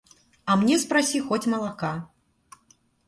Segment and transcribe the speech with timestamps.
[0.45, 2.09] А мне спроси хоть молока.